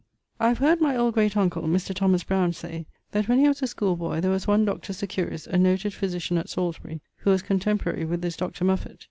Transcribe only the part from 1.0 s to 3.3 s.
great uncle, Mr. Thomas Browne, say that